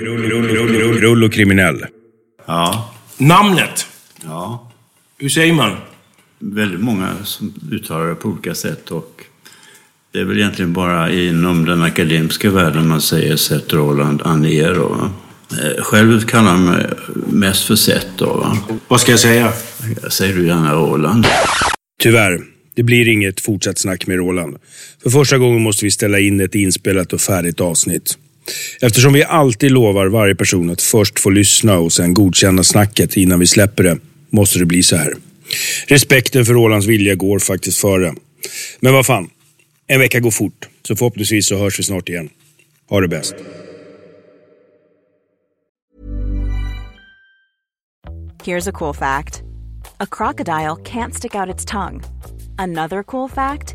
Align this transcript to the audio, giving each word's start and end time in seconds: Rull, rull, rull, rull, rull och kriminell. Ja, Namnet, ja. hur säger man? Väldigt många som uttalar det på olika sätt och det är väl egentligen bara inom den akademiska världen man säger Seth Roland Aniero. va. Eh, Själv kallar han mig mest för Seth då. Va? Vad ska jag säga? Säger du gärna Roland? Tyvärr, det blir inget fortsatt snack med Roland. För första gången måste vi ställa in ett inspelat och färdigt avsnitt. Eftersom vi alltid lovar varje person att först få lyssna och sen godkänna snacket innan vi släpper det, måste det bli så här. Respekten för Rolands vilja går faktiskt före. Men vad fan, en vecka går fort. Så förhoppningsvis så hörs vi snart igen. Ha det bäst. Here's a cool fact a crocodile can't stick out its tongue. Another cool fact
Rull, 0.00 0.22
rull, 0.30 0.48
rull, 0.48 0.68
rull, 0.78 1.00
rull 1.00 1.24
och 1.24 1.32
kriminell. 1.32 1.84
Ja, 2.46 2.94
Namnet, 3.18 3.86
ja. 4.24 4.72
hur 5.18 5.28
säger 5.28 5.52
man? 5.52 5.76
Väldigt 6.38 6.80
många 6.80 7.10
som 7.24 7.54
uttalar 7.72 8.06
det 8.08 8.14
på 8.14 8.28
olika 8.28 8.54
sätt 8.54 8.90
och 8.90 9.20
det 10.12 10.18
är 10.20 10.24
väl 10.24 10.38
egentligen 10.38 10.72
bara 10.72 11.12
inom 11.12 11.64
den 11.64 11.82
akademiska 11.82 12.50
världen 12.50 12.88
man 12.88 13.00
säger 13.00 13.36
Seth 13.36 13.74
Roland 13.74 14.22
Aniero. 14.24 14.88
va. 14.88 15.10
Eh, 15.62 15.82
Själv 15.82 16.20
kallar 16.26 16.50
han 16.50 16.64
mig 16.64 16.86
mest 17.26 17.64
för 17.66 17.76
Seth 17.76 18.06
då. 18.18 18.26
Va? 18.34 18.58
Vad 18.88 19.00
ska 19.00 19.10
jag 19.10 19.20
säga? 19.20 19.52
Säger 20.08 20.34
du 20.34 20.46
gärna 20.46 20.74
Roland? 20.74 21.26
Tyvärr, 22.02 22.40
det 22.74 22.82
blir 22.82 23.08
inget 23.08 23.40
fortsatt 23.40 23.78
snack 23.78 24.06
med 24.06 24.16
Roland. 24.16 24.56
För 25.02 25.10
första 25.10 25.38
gången 25.38 25.62
måste 25.62 25.84
vi 25.84 25.90
ställa 25.90 26.18
in 26.18 26.40
ett 26.40 26.54
inspelat 26.54 27.12
och 27.12 27.20
färdigt 27.20 27.60
avsnitt. 27.60 28.18
Eftersom 28.80 29.12
vi 29.12 29.24
alltid 29.24 29.70
lovar 29.70 30.06
varje 30.06 30.34
person 30.34 30.70
att 30.70 30.82
först 30.82 31.18
få 31.18 31.30
lyssna 31.30 31.78
och 31.78 31.92
sen 31.92 32.14
godkänna 32.14 32.62
snacket 32.62 33.16
innan 33.16 33.40
vi 33.40 33.46
släpper 33.46 33.82
det, 33.82 33.98
måste 34.30 34.58
det 34.58 34.66
bli 34.66 34.82
så 34.82 34.96
här. 34.96 35.14
Respekten 35.86 36.44
för 36.44 36.54
Rolands 36.54 36.86
vilja 36.86 37.14
går 37.14 37.38
faktiskt 37.38 37.78
före. 37.78 38.14
Men 38.80 38.92
vad 38.92 39.06
fan, 39.06 39.30
en 39.86 40.00
vecka 40.00 40.20
går 40.20 40.30
fort. 40.30 40.68
Så 40.88 40.96
förhoppningsvis 40.96 41.48
så 41.48 41.56
hörs 41.56 41.78
vi 41.78 41.82
snart 41.82 42.08
igen. 42.08 42.28
Ha 42.88 43.00
det 43.00 43.08
bäst. 43.08 43.34
Here's 48.44 48.68
a 48.68 48.72
cool 48.72 48.94
fact 48.94 49.42
a 50.00 50.06
crocodile 50.06 50.76
can't 50.76 51.14
stick 51.14 51.34
out 51.34 51.54
its 51.54 51.64
tongue. 51.64 52.02
Another 52.58 53.02
cool 53.02 53.28
fact 53.28 53.74